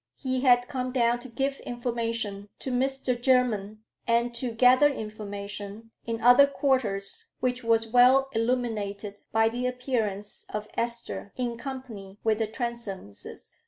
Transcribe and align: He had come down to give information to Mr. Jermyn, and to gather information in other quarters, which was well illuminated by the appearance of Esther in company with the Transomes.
He 0.15 0.41
had 0.41 0.67
come 0.67 0.91
down 0.91 1.19
to 1.19 1.29
give 1.29 1.59
information 1.59 2.49
to 2.57 2.71
Mr. 2.71 3.15
Jermyn, 3.15 3.83
and 4.07 4.33
to 4.33 4.49
gather 4.51 4.89
information 4.91 5.91
in 6.07 6.19
other 6.21 6.47
quarters, 6.47 7.27
which 7.39 7.63
was 7.63 7.85
well 7.85 8.27
illuminated 8.33 9.21
by 9.31 9.47
the 9.47 9.67
appearance 9.67 10.47
of 10.51 10.67
Esther 10.73 11.33
in 11.35 11.55
company 11.55 12.17
with 12.23 12.39
the 12.39 12.47
Transomes. 12.47 13.27